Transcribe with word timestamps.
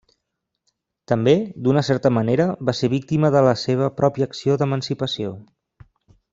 També, 1.11 1.35
d'una 1.67 1.83
certa 1.91 2.11
manera, 2.19 2.49
va 2.71 2.75
ser 2.79 2.91
víctima 2.95 3.33
de 3.37 3.45
la 3.51 3.55
seva 3.67 3.93
pròpia 4.01 4.29
acció 4.33 4.59
d'emancipació. 4.63 5.39